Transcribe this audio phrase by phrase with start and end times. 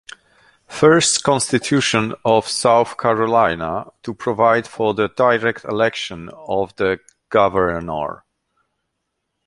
[0.67, 8.23] First Constitution of South Carolina to provide for the direct election of the Governor.